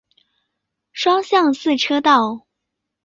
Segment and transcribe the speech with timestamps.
[0.93, 2.47] 双向四车道。